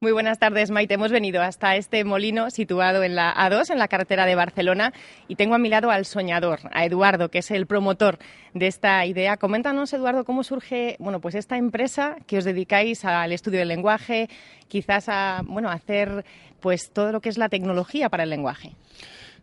Muy 0.00 0.12
buenas 0.12 0.38
tardes, 0.38 0.70
Maite. 0.70 0.94
Hemos 0.94 1.10
venido 1.10 1.42
hasta 1.42 1.74
este 1.74 2.04
molino 2.04 2.50
situado 2.50 3.02
en 3.02 3.16
la 3.16 3.34
A2, 3.34 3.72
en 3.72 3.80
la 3.80 3.88
carretera 3.88 4.26
de 4.26 4.36
Barcelona, 4.36 4.92
y 5.26 5.34
tengo 5.34 5.56
a 5.56 5.58
mi 5.58 5.68
lado 5.68 5.90
al 5.90 6.04
soñador, 6.04 6.60
a 6.70 6.84
Eduardo, 6.84 7.30
que 7.30 7.38
es 7.38 7.50
el 7.50 7.66
promotor 7.66 8.20
de 8.54 8.68
esta 8.68 9.04
idea. 9.06 9.38
Coméntanos, 9.38 9.92
Eduardo, 9.92 10.24
cómo 10.24 10.44
surge 10.44 10.94
bueno, 11.00 11.20
pues 11.20 11.34
esta 11.34 11.56
empresa 11.56 12.14
que 12.28 12.38
os 12.38 12.44
dedicáis 12.44 13.04
al 13.04 13.32
estudio 13.32 13.58
del 13.58 13.66
lenguaje, 13.66 14.28
quizás 14.68 15.08
a 15.08 15.42
bueno, 15.44 15.68
hacer 15.68 16.24
pues 16.60 16.92
todo 16.92 17.10
lo 17.10 17.20
que 17.20 17.30
es 17.30 17.36
la 17.36 17.48
tecnología 17.48 18.08
para 18.08 18.22
el 18.22 18.30
lenguaje. 18.30 18.76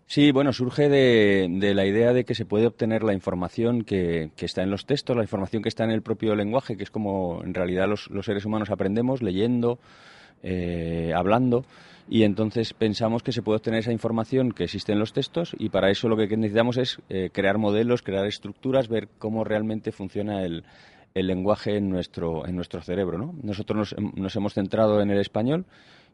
Sí, 0.05 0.31
bueno, 0.31 0.53
surge 0.53 0.87
de, 0.87 1.73
la 1.73 1.85
idea 1.85 2.13
de 2.13 2.23
que 2.23 2.33
se 2.33 2.45
puede 2.45 2.67
obtener 2.67 3.03
la 3.03 3.11
información 3.11 3.83
que, 3.83 4.29
está 4.37 4.63
en 4.63 4.71
los 4.71 4.85
textos, 4.85 5.17
la 5.17 5.23
información 5.23 5.61
que 5.61 5.67
está 5.67 5.83
en 5.83 5.91
el 5.91 6.01
propio 6.01 6.33
lenguaje, 6.33 6.77
que 6.77 6.83
es 6.83 6.91
como 6.91 7.43
en 7.43 7.53
realidad 7.53 7.89
los 7.89 8.25
seres 8.25 8.45
humanos 8.45 8.69
aprendemos, 8.69 9.21
leyendo, 9.21 9.79
eh, 10.43 11.11
hablando 11.15 11.65
y 12.07 12.23
entonces 12.23 12.73
pensamos 12.73 13.23
que 13.23 13.31
se 13.31 13.41
puede 13.41 13.57
obtener 13.57 13.79
esa 13.79 13.91
información 13.91 14.51
que 14.51 14.65
existe 14.65 14.91
en 14.91 14.99
los 14.99 15.13
textos 15.13 15.55
y 15.57 15.69
para 15.69 15.89
eso 15.89 16.07
lo 16.07 16.17
que 16.17 16.27
necesitamos 16.37 16.77
es 16.77 16.99
eh, 17.09 17.29
crear 17.31 17.57
modelos, 17.57 18.03
crear 18.03 18.25
estructuras, 18.25 18.87
ver 18.87 19.07
cómo 19.17 19.43
realmente 19.43 19.91
funciona 19.91 20.43
el, 20.43 20.63
el 21.15 21.27
lenguaje 21.27 21.77
en 21.77 21.89
nuestro, 21.89 22.45
en 22.45 22.55
nuestro 22.55 22.81
cerebro. 22.81 23.17
¿no? 23.17 23.33
Nosotros 23.41 23.95
nos, 23.97 24.35
hemos 24.35 24.53
centrado 24.53 25.01
en 25.01 25.09
el 25.09 25.19
español 25.19 25.65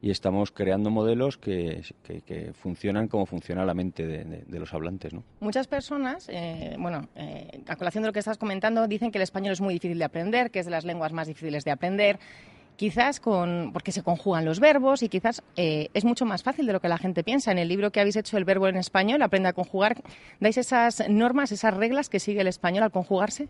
y 0.01 0.11
estamos 0.11 0.51
creando 0.51 0.89
modelos 0.89 1.37
que, 1.37 1.81
que, 2.03 2.53
funcionan 2.53 3.07
como 3.07 3.25
funciona 3.25 3.65
la 3.65 3.73
mente 3.73 4.05
de, 4.05 4.59
los 4.59 4.73
hablantes. 4.73 5.13
¿no? 5.13 5.23
Muchas 5.41 5.67
personas, 5.67 6.29
eh, 6.29 6.75
bueno, 6.79 7.09
a 7.67 7.75
colación 7.75 8.03
de 8.03 8.07
lo 8.07 8.13
que 8.13 8.19
estás 8.19 8.37
comentando, 8.37 8.87
dicen 8.87 9.11
que 9.11 9.17
el 9.17 9.23
español 9.23 9.53
es 9.53 9.61
muy 9.61 9.73
difícil 9.73 9.99
de 9.99 10.05
aprender, 10.05 10.51
que 10.51 10.59
es 10.59 10.65
de 10.65 10.71
las 10.71 10.85
lenguas 10.85 11.13
más 11.13 11.27
difíciles 11.27 11.65
de 11.65 11.71
aprender 11.71 12.19
quizás 12.81 13.19
con, 13.19 13.69
porque 13.73 13.91
se 13.91 14.01
conjugan 14.01 14.43
los 14.43 14.59
verbos 14.59 15.03
y 15.03 15.07
quizás 15.07 15.43
eh, 15.55 15.89
es 15.93 16.03
mucho 16.03 16.25
más 16.25 16.41
fácil 16.41 16.65
de 16.65 16.73
lo 16.73 16.79
que 16.79 16.89
la 16.89 16.97
gente 16.97 17.23
piensa. 17.23 17.51
En 17.51 17.59
el 17.59 17.67
libro 17.67 17.91
que 17.91 17.99
habéis 17.99 18.15
hecho 18.15 18.39
el 18.39 18.43
verbo 18.43 18.67
en 18.67 18.75
español, 18.75 19.21
Aprende 19.21 19.49
a 19.49 19.53
conjugar, 19.53 20.01
¿dais 20.39 20.57
esas 20.57 21.07
normas, 21.07 21.51
esas 21.51 21.75
reglas 21.75 22.09
que 22.09 22.19
sigue 22.19 22.41
el 22.41 22.47
español 22.47 22.81
al 22.81 22.89
conjugarse? 22.89 23.49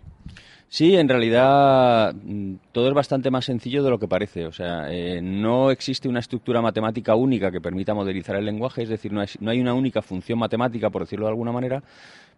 Sí, 0.69 0.95
en 0.95 1.09
realidad 1.09 2.13
mm, 2.13 2.55
todo 2.71 2.87
es 2.87 2.93
bastante 2.93 3.29
más 3.29 3.43
sencillo 3.43 3.83
de 3.83 3.89
lo 3.89 3.99
que 3.99 4.07
parece. 4.07 4.45
O 4.45 4.53
sea, 4.53 4.89
eh, 4.89 5.21
no 5.21 5.69
existe 5.69 6.07
una 6.07 6.19
estructura 6.19 6.61
matemática 6.61 7.13
única 7.15 7.51
que 7.51 7.59
permita 7.59 7.93
modelizar 7.93 8.37
el 8.37 8.45
lenguaje, 8.45 8.83
es 8.83 8.89
decir, 8.89 9.11
no 9.11 9.51
hay 9.51 9.59
una 9.59 9.73
única 9.73 10.01
función 10.01 10.39
matemática, 10.39 10.89
por 10.89 11.01
decirlo 11.01 11.25
de 11.25 11.31
alguna 11.31 11.51
manera, 11.51 11.83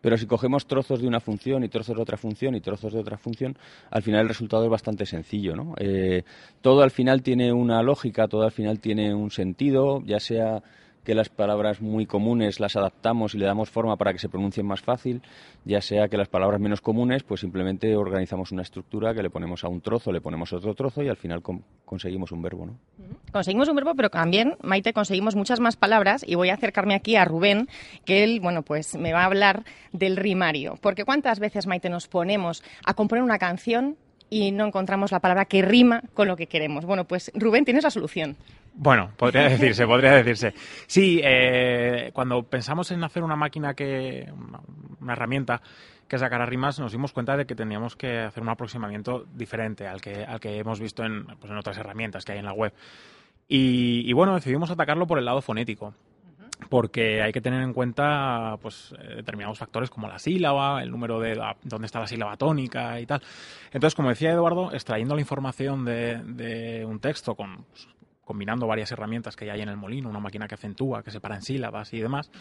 pero 0.04 0.18
si 0.18 0.26
cogemos 0.26 0.66
trozos 0.66 1.00
de 1.00 1.08
una 1.08 1.22
función 1.22 1.64
y 1.64 1.70
trozos 1.70 1.96
de 1.96 2.02
otra 2.02 2.18
función 2.18 2.56
y 2.56 2.60
trozos 2.60 2.92
de 2.92 3.00
otra 3.00 3.18
función, 3.18 3.56
al 3.90 4.04
final 4.04 4.24
el 4.24 4.28
resultado 4.28 4.66
es 4.66 4.70
bastante 4.70 5.06
sencillo. 5.06 5.56
¿no? 5.56 5.76
Eh, 5.78 6.24
todo 6.62 6.84
al 6.84 6.92
final 6.92 7.24
tiene 7.24 7.54
una 7.54 7.82
lógica, 7.82 8.28
todo 8.28 8.44
al 8.44 8.52
final 8.52 8.82
tiene 8.82 9.16
un 9.16 9.32
sentido, 9.32 10.02
ya 10.04 10.20
sea 10.20 10.62
que 11.04 11.16
las 11.16 11.30
palabras 11.30 11.82
muy 11.82 12.06
comunes 12.06 12.60
las 12.60 12.76
adaptamos 12.76 13.36
y 13.36 13.38
le 13.38 13.46
damos 13.46 13.70
forma 13.70 13.98
para 13.98 14.14
que 14.14 14.20
se 14.20 14.30
pronuncien 14.30 14.66
más 14.66 14.82
fácil, 14.82 15.22
ya 15.66 15.82
sea 15.82 16.08
que 16.08 16.18
las 16.18 16.28
palabras 16.28 16.60
menos 16.60 16.82
comunes, 16.82 17.24
pues 17.24 17.42
simplemente 17.42 17.96
organizamos 17.96 18.52
una 18.52 18.62
estructura 18.62 19.14
que 19.14 19.22
le 19.22 19.30
ponemos 19.30 19.64
a 19.64 19.68
un 19.68 19.82
trozo, 19.82 20.12
le 20.12 20.22
ponemos 20.22 20.54
otro 20.54 20.74
trozo 20.74 21.04
y 21.04 21.10
al 21.10 21.18
final 21.18 21.42
conseguimos 21.86 22.32
un 22.32 22.42
verbo, 22.42 22.66
¿no? 22.66 22.80
Conseguimos 23.32 23.68
un 23.70 23.76
verbo, 23.76 23.96
pero 23.96 24.10
también, 24.10 24.56
Maite, 24.62 24.94
conseguimos 24.94 25.36
muchas 25.36 25.60
más 25.60 25.76
palabras 25.76 26.24
y 26.28 26.36
voy 26.36 26.50
a 26.50 26.54
acercarme 26.54 26.96
aquí 26.96 27.16
a 27.16 27.26
Rubén, 27.26 27.68
que 28.06 28.24
él, 28.24 28.40
bueno, 28.40 28.64
pues 28.64 28.96
me 28.96 29.14
va 29.14 29.22
a 29.22 29.26
hablar 29.26 29.64
del 29.92 30.18
rimario. 30.18 30.78
Porque 30.82 31.06
¿cuántas 31.06 31.40
veces, 31.40 31.68
Maite, 31.68 31.90
nos 31.90 32.08
ponemos 32.08 32.64
a 32.86 32.94
componer 32.94 33.24
una 33.24 33.40
canción 33.40 33.98
y 34.30 34.52
no 34.52 34.66
encontramos 34.66 35.12
la 35.12 35.20
palabra 35.20 35.46
que 35.46 35.62
rima 35.62 36.02
con 36.16 36.28
lo 36.28 36.36
que 36.36 36.48
queremos. 36.48 36.86
Bueno, 36.86 37.06
pues 37.06 37.32
Rubén, 37.36 37.66
tienes 37.66 37.84
la 37.84 37.92
solución. 37.92 38.36
Bueno, 38.74 39.12
podría 39.18 39.44
decirse, 39.50 39.86
podría 39.86 40.12
decirse. 40.14 40.54
Sí, 40.88 41.22
eh, 41.24 42.12
cuando 42.14 42.44
pensamos 42.44 42.92
en 42.92 43.04
hacer 43.04 43.24
una 43.24 43.36
máquina 43.36 43.74
que, 43.74 44.32
una, 45.00 45.14
herramienta 45.14 45.62
que 46.08 46.18
sacara 46.18 46.46
rimas, 46.46 46.80
nos 46.80 46.92
dimos 46.92 47.12
cuenta 47.12 47.38
de 47.38 47.46
que 47.46 47.56
teníamos 47.56 47.96
que 47.96 48.20
hacer 48.20 48.44
un 48.44 48.50
aproximamiento 48.50 49.26
diferente 49.34 49.88
al 49.88 50.02
que, 50.02 50.24
al 50.24 50.40
que 50.40 50.58
hemos 50.58 50.80
visto 50.80 51.04
en, 51.04 51.26
pues 51.26 51.52
en 51.52 51.58
otras 51.58 51.78
herramientas 51.78 52.26
que 52.26 52.34
hay 52.34 52.40
en 52.40 52.46
la 52.46 52.54
web. 52.54 52.74
y 53.48 54.12
bueno, 54.14 54.36
decidimos 54.36 54.72
atacarlo 54.72 55.08
por 55.08 55.20
el 55.20 55.26
lado 55.26 55.42
fonético 55.42 55.94
porque 56.70 57.22
hay 57.22 57.32
que 57.32 57.42
tener 57.42 57.62
en 57.62 57.74
cuenta 57.74 58.58
pues 58.62 58.94
eh, 59.00 59.16
determinados 59.18 59.58
factores 59.58 59.90
como 59.90 60.08
la 60.08 60.20
sílaba, 60.20 60.82
el 60.82 60.92
número 60.92 61.20
de 61.20 61.40
dónde 61.64 61.86
está 61.86 62.00
la 62.00 62.08
sílaba 62.08 62.38
tónica 62.38 63.00
y 63.00 63.06
tal. 63.06 63.22
Entonces, 63.72 63.96
como 63.96 64.10
decía 64.10 64.32
Eduardo, 64.32 64.74
extrayendo 64.74 65.16
la 65.16 65.22
información 65.22 65.86
de, 65.86 66.86
un 66.88 67.00
texto 67.00 67.36
con 67.36 67.64
pues, 67.64 67.88
combinando 68.26 68.68
varias 68.68 68.92
herramientas 68.92 69.36
que 69.36 69.50
hay 69.52 69.62
en 69.62 69.70
el 69.70 69.78
molino, 69.78 70.10
una 70.10 70.20
máquina 70.20 70.48
que 70.48 70.56
acentúa, 70.56 71.04
que 71.04 71.12
separa 71.12 71.36
en 71.36 71.42
sílabas 71.42 71.94
y 71.94 72.00
demás, 72.00 72.32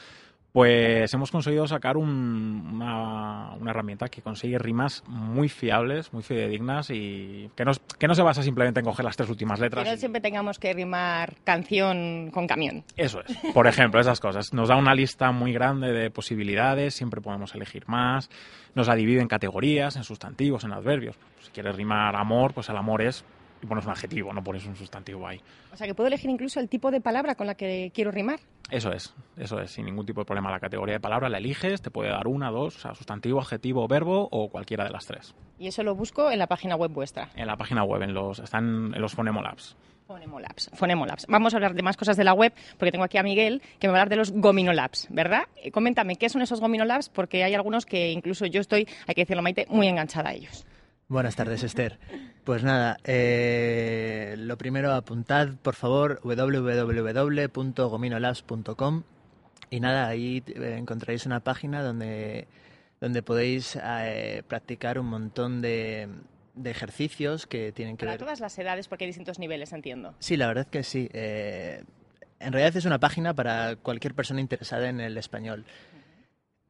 pues 0.52 1.12
hemos 1.14 1.30
conseguido 1.30 1.66
sacar 1.66 1.96
una, 1.96 3.56
herramienta 3.66 4.08
que 4.08 4.20
consigue 4.20 4.58
rimas 4.58 5.02
muy 5.06 5.48
fiables, 5.48 6.12
muy 6.12 6.22
fidedignas 6.22 6.90
y 6.90 7.50
que 7.56 7.64
no, 7.64 7.72
que 7.98 8.06
no 8.06 8.14
se 8.14 8.20
basa 8.20 8.42
simplemente 8.42 8.80
en 8.80 8.84
coger 8.84 9.02
las 9.02 9.16
tres 9.16 9.30
últimas 9.30 9.58
letras. 9.60 9.84
Que 9.84 9.90
no 9.90 9.96
siempre 9.96 10.20
tengamos 10.20 10.58
que 10.58 10.74
rimar 10.74 11.36
canción 11.44 12.30
con 12.30 12.46
camión. 12.46 12.84
Eso 12.98 13.22
es. 13.22 13.34
Por 13.54 13.66
ejemplo, 13.66 13.98
esas 13.98 14.20
cosas. 14.20 14.52
Nos 14.52 14.68
da 14.68 14.76
una 14.76 14.94
lista 14.94 15.32
muy 15.32 15.54
grande 15.54 15.90
de 15.90 16.10
posibilidades, 16.10 16.94
siempre 16.94 17.22
podemos 17.22 17.54
elegir 17.54 17.84
más. 17.88 18.28
Nos 18.74 18.88
la 18.88 18.94
divide 18.94 19.22
en 19.22 19.28
categorías, 19.28 19.96
en 19.96 20.04
sustantivos, 20.04 20.64
en 20.64 20.72
adverbios. 20.72 21.16
Si 21.40 21.50
quieres 21.50 21.76
rimar 21.76 22.14
amor, 22.14 22.52
pues 22.52 22.68
el 22.68 22.76
amor 22.76 23.00
es 23.00 23.24
y 23.62 23.66
pones 23.66 23.84
un 23.84 23.92
adjetivo, 23.92 24.32
no 24.32 24.42
pones 24.42 24.66
un 24.66 24.74
sustantivo 24.76 25.26
ahí. 25.26 25.40
O 25.72 25.76
sea, 25.76 25.86
que 25.86 25.94
puedo 25.94 26.08
elegir 26.08 26.28
incluso 26.30 26.60
el 26.60 26.68
tipo 26.68 26.90
de 26.90 27.00
palabra 27.00 27.34
con 27.34 27.46
la 27.46 27.54
que 27.54 27.92
quiero 27.94 28.10
rimar. 28.10 28.40
Eso 28.70 28.90
es, 28.92 29.14
eso 29.36 29.60
es, 29.60 29.70
sin 29.70 29.86
ningún 29.86 30.04
tipo 30.04 30.20
de 30.20 30.24
problema. 30.24 30.50
La 30.50 30.60
categoría 30.60 30.94
de 30.94 31.00
palabra 31.00 31.28
la 31.28 31.38
eliges, 31.38 31.80
te 31.80 31.90
puede 31.90 32.10
dar 32.10 32.26
una, 32.26 32.50
dos, 32.50 32.76
o 32.76 32.78
sea, 32.80 32.94
sustantivo, 32.94 33.40
adjetivo, 33.40 33.86
verbo 33.86 34.28
o 34.30 34.48
cualquiera 34.48 34.84
de 34.84 34.90
las 34.90 35.06
tres. 35.06 35.34
Y 35.58 35.68
eso 35.68 35.82
lo 35.82 35.94
busco 35.94 36.30
en 36.30 36.38
la 36.38 36.46
página 36.46 36.74
web 36.74 36.90
vuestra. 36.90 37.30
En 37.36 37.46
la 37.46 37.56
página 37.56 37.84
web, 37.84 38.02
en 38.02 38.14
los, 38.14 38.40
están 38.40 38.92
en 38.94 39.00
los 39.00 39.14
Fonemolabs. 39.14 39.76
Fonemolabs, 40.06 40.70
Fonemolabs. 40.74 41.26
Vamos 41.28 41.54
a 41.54 41.56
hablar 41.56 41.74
de 41.74 41.82
más 41.82 41.96
cosas 41.96 42.16
de 42.16 42.24
la 42.24 42.34
web, 42.34 42.52
porque 42.76 42.90
tengo 42.90 43.04
aquí 43.04 43.18
a 43.18 43.22
Miguel 43.22 43.62
que 43.78 43.86
me 43.86 43.92
va 43.92 43.98
a 43.98 44.02
hablar 44.02 44.10
de 44.10 44.16
los 44.16 44.32
Gominolabs, 44.32 45.06
¿verdad? 45.10 45.44
Eh, 45.56 45.70
coméntame, 45.70 46.16
¿qué 46.16 46.28
son 46.28 46.42
esos 46.42 46.60
Gominolabs? 46.60 47.08
Porque 47.08 47.44
hay 47.44 47.54
algunos 47.54 47.86
que 47.86 48.10
incluso 48.10 48.44
yo 48.46 48.60
estoy, 48.60 48.88
hay 49.06 49.14
que 49.14 49.22
decirlo, 49.22 49.42
Maite, 49.42 49.66
muy 49.70 49.86
enganchada 49.86 50.30
a 50.30 50.34
ellos. 50.34 50.66
Buenas 51.12 51.36
tardes, 51.36 51.62
Esther. 51.62 51.98
Pues 52.42 52.64
nada, 52.64 52.96
eh, 53.04 54.34
lo 54.38 54.56
primero 54.56 54.94
apuntad, 54.94 55.50
por 55.60 55.74
favor, 55.74 56.22
www.gominolabs.com 56.24 59.02
y 59.68 59.80
nada, 59.80 60.08
ahí 60.08 60.42
eh, 60.46 60.76
encontraréis 60.78 61.26
una 61.26 61.40
página 61.40 61.82
donde, 61.82 62.48
donde 62.98 63.22
podéis 63.22 63.76
eh, 63.76 64.42
practicar 64.48 64.98
un 64.98 65.04
montón 65.04 65.60
de, 65.60 66.08
ejercicios 66.64 67.46
que 67.46 67.72
tienen 67.72 67.98
que 67.98 68.06
ver... 68.06 68.14
Para 68.14 68.24
todas 68.24 68.40
las 68.40 68.58
edades, 68.58 68.88
porque 68.88 69.04
hay 69.04 69.10
distintos 69.10 69.38
niveles, 69.38 69.74
entiendo. 69.74 70.14
Sí, 70.18 70.38
la 70.38 70.46
verdad 70.46 70.66
que 70.66 70.82
sí. 70.82 71.10
en 71.12 71.84
realidad 72.40 72.74
es 72.74 72.86
una 72.86 73.00
página 73.00 73.34
para 73.34 73.76
cualquier 73.76 74.14
persona 74.14 74.40
interesada 74.40 74.88
en 74.88 74.98
el 74.98 75.18
español. 75.18 75.66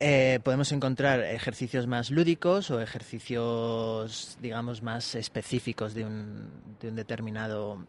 Eh, 0.04 0.40
podemos 0.42 0.72
encontrar 0.72 1.20
ejercicios 1.20 1.86
más 1.86 2.10
lúdicos 2.10 2.72
o 2.72 2.80
ejercicios, 2.80 4.36
digamos, 4.42 4.82
más 4.82 5.14
específicos 5.14 5.94
de 5.94 6.04
un, 6.04 6.50
determinado 6.80 7.86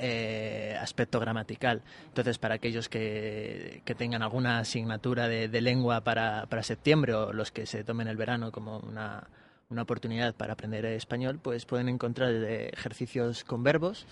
eh, 0.00 0.76
aspecto 0.80 1.20
gramatical. 1.20 1.82
Entonces, 2.08 2.38
para 2.38 2.56
aquellos 2.56 2.88
que, 2.88 3.80
tengan 3.96 4.22
alguna 4.22 4.58
asignatura 4.58 5.28
de, 5.28 5.60
lengua 5.60 6.00
para, 6.00 6.48
septiembre 6.64 7.14
o 7.14 7.32
los 7.32 7.52
que 7.52 7.64
se 7.66 7.84
tomen 7.84 8.08
el 8.08 8.16
verano 8.16 8.50
como 8.50 8.78
una, 8.78 9.28
una 9.70 9.82
oportunidad 9.82 10.34
para 10.34 10.54
aprender 10.54 10.84
español, 10.84 11.38
pues 11.40 11.64
pueden 11.64 11.88
encontrar 11.88 12.34
ejercicios 12.34 13.44
con 13.44 13.62
verbos 13.62 14.04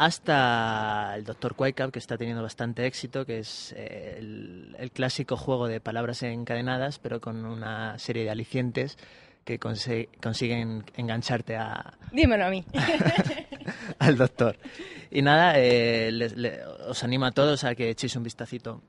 hasta 0.00 1.14
el 1.14 1.24
Dr. 1.24 1.54
Quake 1.54 1.90
que 1.92 1.98
está 1.98 2.16
teniendo 2.16 2.42
bastante 2.42 2.86
éxito, 2.86 3.26
que 3.26 3.40
es 3.40 3.74
eh, 3.76 4.16
el, 4.18 4.90
clásico 4.92 5.36
juego 5.36 5.68
de 5.68 5.78
palabras 5.78 6.22
encadenadas, 6.22 6.98
pero 6.98 7.20
con 7.20 7.44
una 7.44 7.98
serie 7.98 8.24
de 8.24 8.30
alicientes 8.30 8.96
que 9.44 9.58
consiguen 9.58 10.84
engancharte 10.96 11.54
a... 11.56 11.98
Dímelo 12.12 12.46
a 12.46 12.48
mí. 12.48 12.64
al 13.98 14.16
doctor. 14.16 14.56
Y 15.10 15.20
nada, 15.20 15.52
eh, 15.56 16.10
os 16.88 17.04
animo 17.04 17.26
a 17.26 17.32
todos 17.32 17.64
a 17.64 17.74
que 17.74 17.90
echéis 17.90 18.16
un 18.16 18.22
vistacito 18.22 18.80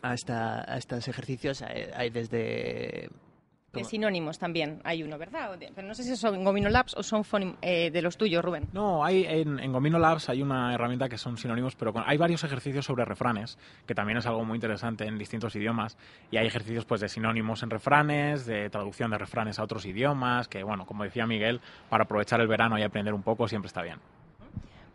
a, 0.00 0.14
esta, 0.14 0.72
a 0.72 0.78
estos 0.78 1.06
ejercicios. 1.06 1.60
hay 1.60 2.08
desde 2.08 3.10
de 3.76 3.84
sinónimos 3.84 4.38
también 4.38 4.80
hay 4.84 5.02
uno, 5.02 5.18
¿verdad? 5.18 5.56
Pero 5.74 5.86
no 5.86 5.94
sé 5.94 6.02
si 6.02 6.16
son 6.16 6.42
Gomino 6.44 6.68
Labs 6.68 6.94
o 6.96 7.02
son 7.02 7.24
eh, 7.62 7.90
de 7.90 8.02
los 8.02 8.16
tuyos, 8.16 8.44
Rubén. 8.44 8.68
No, 8.72 9.04
hay 9.04 9.24
en, 9.26 9.72
Gomino 9.72 9.98
Labs 9.98 10.28
hay 10.28 10.42
una 10.42 10.74
herramienta 10.74 11.08
que 11.08 11.18
son 11.18 11.36
sinónimos, 11.36 11.76
pero 11.76 11.92
hay 12.04 12.16
varios 12.16 12.42
ejercicios 12.44 12.84
sobre 12.84 13.04
refranes, 13.04 13.58
que 13.86 13.94
también 13.94 14.18
es 14.18 14.26
algo 14.26 14.44
muy 14.44 14.56
interesante 14.56 15.06
en 15.06 15.18
distintos 15.18 15.54
idiomas. 15.56 15.96
Y 16.30 16.38
hay 16.38 16.46
ejercicios 16.46 16.84
pues 16.84 17.00
de 17.00 17.08
sinónimos 17.08 17.62
en 17.62 17.70
refranes, 17.70 18.46
de 18.46 18.70
traducción 18.70 19.10
de 19.10 19.18
refranes 19.18 19.58
a 19.58 19.64
otros 19.64 19.86
idiomas, 19.86 20.48
que 20.48 20.62
bueno, 20.62 20.86
como 20.86 21.04
decía 21.04 21.26
Miguel, 21.26 21.60
para 21.88 22.04
aprovechar 22.04 22.40
el 22.40 22.48
verano 22.48 22.78
y 22.78 22.82
aprender 22.82 23.14
un 23.14 23.22
poco 23.22 23.46
siempre 23.48 23.68
está 23.68 23.82
bien. 23.82 23.98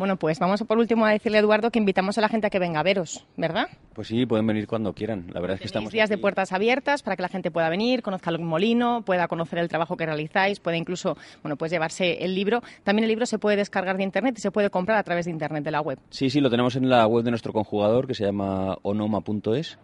Bueno, 0.01 0.17
pues 0.17 0.39
vamos 0.39 0.63
por 0.63 0.79
último 0.79 1.05
a 1.05 1.11
decirle 1.11 1.37
a 1.37 1.41
Eduardo 1.41 1.69
que 1.69 1.77
invitamos 1.77 2.17
a 2.17 2.21
la 2.21 2.27
gente 2.27 2.47
a 2.47 2.49
que 2.49 2.57
venga 2.57 2.79
a 2.79 2.83
veros, 2.83 3.23
¿verdad? 3.37 3.67
Pues 3.93 4.07
sí, 4.07 4.25
pueden 4.25 4.47
venir 4.47 4.65
cuando 4.65 4.93
quieran. 4.93 5.27
La 5.31 5.39
verdad 5.39 5.57
es 5.57 5.61
que 5.61 5.67
estamos 5.67 5.91
días 5.91 6.09
de 6.09 6.15
aquí. 6.15 6.23
puertas 6.23 6.51
abiertas 6.53 7.03
para 7.03 7.15
que 7.15 7.21
la 7.21 7.27
gente 7.29 7.51
pueda 7.51 7.69
venir, 7.69 8.01
conozca 8.01 8.31
el 8.31 8.39
molino, 8.39 9.03
pueda 9.05 9.27
conocer 9.27 9.59
el 9.59 9.69
trabajo 9.69 9.95
que 9.97 10.07
realizáis, 10.07 10.59
puede 10.59 10.77
incluso, 10.77 11.17
bueno, 11.43 11.55
pues 11.55 11.69
llevarse 11.69 12.25
el 12.25 12.33
libro. 12.33 12.63
También 12.83 13.03
el 13.03 13.09
libro 13.09 13.27
se 13.27 13.37
puede 13.37 13.57
descargar 13.57 13.97
de 13.97 14.03
internet 14.03 14.33
y 14.39 14.41
se 14.41 14.49
puede 14.49 14.71
comprar 14.71 14.97
a 14.97 15.03
través 15.03 15.25
de 15.25 15.31
internet 15.33 15.63
de 15.63 15.69
la 15.69 15.81
web. 15.81 15.99
Sí, 16.09 16.31
sí, 16.31 16.41
lo 16.41 16.49
tenemos 16.49 16.75
en 16.75 16.89
la 16.89 17.05
web 17.05 17.23
de 17.23 17.29
nuestro 17.29 17.53
conjugador 17.53 18.07
que 18.07 18.15
se 18.15 18.25
llama 18.25 18.79
onoma.es. 18.81 19.77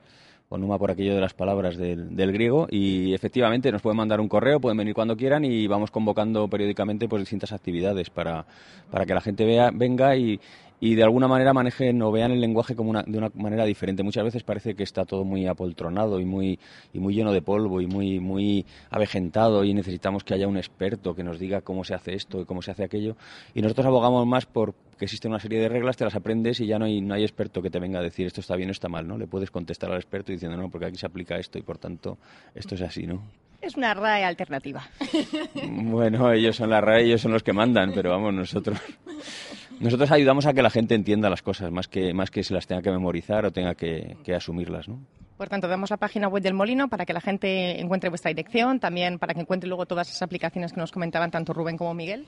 Onoma 0.50 0.80
por 0.80 0.92
aquello 0.92 1.14
de 1.14 1.22
las 1.22 1.34
palabras 1.34 1.78
del, 1.78 2.16
del 2.16 2.32
griego. 2.32 2.68
Y 2.70 3.14
efectivamente 3.14 3.72
nos 3.72 3.82
pueden 3.82 3.98
mandar 3.98 4.22
un 4.22 4.30
correo, 4.30 4.60
pueden 4.60 4.78
venir 4.78 4.94
cuando 4.94 5.18
quieran 5.18 5.44
y 5.44 5.68
vamos 5.68 5.92
convocando 5.92 6.48
periódicamente 6.48 7.10
pues 7.10 7.22
distintas 7.22 7.52
actividades 7.52 8.10
para, 8.10 8.46
para 8.90 9.06
que 9.06 9.14
la 9.14 9.22
gente 9.22 9.46
vea, 9.46 9.72
venga 9.74 10.16
y, 10.16 10.40
y 10.80 10.96
de 10.96 11.04
alguna 11.04 11.28
manera 11.28 11.54
manejen 11.54 12.02
o 12.02 12.12
vean 12.12 12.32
el 12.32 12.42
lenguaje 12.42 12.76
como 12.76 12.90
una, 12.90 13.04
de 13.04 13.18
una 13.18 13.32
manera 13.34 13.66
diferente. 13.66 14.04
Muchas 14.04 14.24
veces 14.24 14.44
parece 14.44 14.76
que 14.76 14.84
está 14.84 15.06
todo 15.06 15.24
muy 15.24 15.48
apoltronado 15.48 16.20
y 16.20 16.26
muy, 16.26 16.60
y 16.94 17.00
muy 17.00 17.16
lleno 17.16 17.32
de 17.32 17.42
polvo 17.42 17.82
y 17.82 17.88
muy, 17.88 18.20
muy 18.20 18.66
avejentado 18.90 19.64
y 19.64 19.74
necesitamos 19.74 20.24
que 20.24 20.36
haya 20.36 20.48
un 20.48 20.58
experto 20.58 21.16
que 21.16 21.24
nos 21.24 21.40
diga 21.40 21.62
cómo 21.62 21.84
se 21.84 21.96
hace 21.96 22.14
esto 22.14 22.42
y 22.42 22.46
cómo 22.46 22.62
se 22.62 22.72
hace 22.72 22.84
aquello. 22.84 23.16
Y 23.56 23.62
nosotros 23.62 23.88
abogamos 23.88 24.28
más 24.28 24.46
por 24.46 24.76
que 24.98 25.06
existe 25.06 25.28
una 25.28 25.40
serie 25.40 25.60
de 25.60 25.70
reglas, 25.70 25.96
te 25.96 26.04
las 26.04 26.16
aprendes 26.16 26.60
y 26.60 26.66
ya 26.66 26.80
no 26.80 26.86
hay, 26.86 27.02
no 27.02 27.14
hay 27.14 27.24
experto 27.24 27.62
que 27.62 27.70
te 27.70 27.80
venga 27.80 28.00
a 28.00 28.02
decir 28.04 28.26
esto 28.26 28.42
está 28.42 28.56
bien 28.56 28.70
o 28.70 28.72
está 28.72 28.90
mal, 28.90 29.08
¿no? 29.08 29.18
Le 29.18 29.28
puedes 29.28 29.52
contestar 29.52 29.92
al 29.92 29.98
experto 29.98 30.32
diciendo 30.32 30.58
no, 30.58 30.70
porque 30.70 30.88
aquí 30.88 30.98
se 30.98 31.06
aplica 31.06 31.38
esto 31.38 31.60
y 31.60 31.62
por 31.62 31.78
tanto 31.78 32.18
esto 32.56 32.76
es 32.76 32.82
así, 32.82 33.06
¿no? 33.06 33.22
Es 33.62 33.76
una 33.76 33.94
RAE 33.94 34.24
alternativa. 34.24 34.88
Bueno, 35.70 36.32
ellos 36.32 36.56
son 36.56 36.70
la 36.70 36.82
RAE, 36.82 37.06
ellos 37.06 37.22
son 37.22 37.32
los 37.32 37.44
que 37.44 37.54
mandan, 37.54 37.92
pero 37.94 38.12
vamos, 38.12 38.34
nosotros 38.34 38.80
nosotros 39.80 40.12
ayudamos 40.12 40.46
a 40.46 40.54
que 40.54 40.62
la 40.62 40.70
gente 40.70 40.96
entienda 40.96 41.30
las 41.30 41.42
cosas, 41.42 41.72
más 41.72 41.88
que, 41.88 42.14
más 42.14 42.32
que 42.32 42.44
se 42.44 42.54
las 42.54 42.68
tenga 42.68 42.82
que 42.82 42.92
memorizar 42.92 43.46
o 43.46 43.52
tenga 43.52 43.76
que, 43.76 44.18
que 44.24 44.36
asumirlas, 44.36 44.88
¿no? 44.88 45.00
Por 45.38 45.50
tanto, 45.50 45.68
damos 45.68 45.92
la 45.92 45.98
página 45.98 46.28
web 46.28 46.42
del 46.42 46.56
Molino 46.56 46.88
para 46.88 47.06
que 47.06 47.14
la 47.14 47.22
gente 47.22 47.80
encuentre 47.80 48.10
vuestra 48.10 48.30
dirección, 48.30 48.80
también 48.80 49.20
para 49.20 49.36
que 49.36 49.42
encuentre 49.42 49.68
luego 49.68 49.86
todas 49.86 50.10
esas 50.10 50.24
aplicaciones 50.24 50.74
que 50.74 50.80
nos 50.80 50.92
comentaban 50.92 51.30
tanto 51.30 51.54
Rubén 51.54 51.78
como 51.78 51.94
Miguel. 51.94 52.26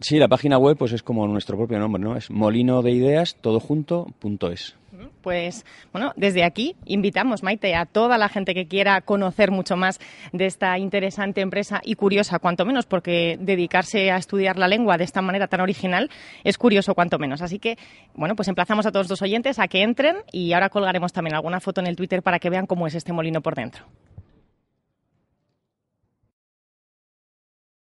Sí, 0.00 0.18
la 0.18 0.28
página 0.28 0.58
web 0.58 0.76
pues 0.76 0.92
es 0.92 1.02
como 1.02 1.26
nuestro 1.26 1.56
propio 1.56 1.80
nombre, 1.80 2.00
¿no? 2.00 2.16
Es 2.16 2.30
molino 2.30 2.82
de 2.82 2.92
ideas, 2.92 3.36
todo 3.40 3.58
junto, 3.58 4.06
punto 4.20 4.50
es. 4.50 4.76
Pues 5.22 5.64
bueno, 5.92 6.12
desde 6.16 6.44
aquí 6.44 6.76
invitamos, 6.84 7.42
Maite, 7.42 7.74
a 7.74 7.86
toda 7.86 8.18
la 8.18 8.28
gente 8.28 8.54
que 8.54 8.66
quiera 8.66 9.00
conocer 9.00 9.50
mucho 9.50 9.76
más 9.76 10.00
de 10.32 10.46
esta 10.46 10.78
interesante 10.78 11.40
empresa 11.40 11.80
y 11.84 11.94
curiosa, 11.94 12.40
cuanto 12.40 12.64
menos, 12.64 12.86
porque 12.86 13.38
dedicarse 13.40 14.10
a 14.10 14.16
estudiar 14.16 14.58
la 14.58 14.68
lengua 14.68 14.98
de 14.98 15.04
esta 15.04 15.22
manera 15.22 15.46
tan 15.46 15.60
original 15.60 16.10
es 16.44 16.58
curioso, 16.58 16.94
cuanto 16.94 17.18
menos. 17.18 17.40
Así 17.40 17.58
que, 17.58 17.78
bueno, 18.14 18.34
pues 18.34 18.48
emplazamos 18.48 18.84
a 18.86 18.92
todos 18.92 19.08
los 19.08 19.22
oyentes 19.22 19.58
a 19.58 19.68
que 19.68 19.82
entren 19.82 20.16
y 20.32 20.52
ahora 20.52 20.68
colgaremos 20.68 21.12
también 21.12 21.36
alguna 21.36 21.60
foto 21.60 21.80
en 21.80 21.86
el 21.86 21.96
Twitter 21.96 22.22
para 22.22 22.38
que 22.38 22.50
vean 22.50 22.66
cómo 22.66 22.86
es 22.86 22.94
este 22.94 23.12
molino 23.12 23.40
por 23.40 23.54
dentro. 23.54 23.86